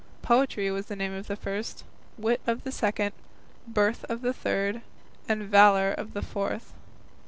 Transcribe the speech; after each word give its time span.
"Poetry" 0.23 0.71
was 0.71 0.87
the 0.87 0.95
name 0.95 1.13
of 1.13 1.27
the 1.27 1.35
first, 1.35 1.83
"Wit" 2.17 2.41
of 2.47 2.63
the 2.63 2.71
second, 2.71 3.11
"Birth" 3.67 4.03
of 4.09 4.23
the 4.23 4.33
third, 4.33 4.81
and 5.29 5.43
"Valour" 5.43 5.91
of 5.91 6.13
the 6.13 6.23
fourth. 6.23 6.73